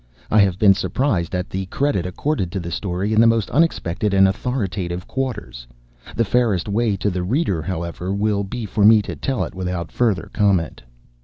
[0.31, 4.15] I have been surprised at the credit accorded to the story in the most unexpected
[4.15, 5.67] and authoritative quarters.
[6.15, 9.91] The fairest way to the reader, however, will be for me to tell it without
[9.91, 10.81] further comment.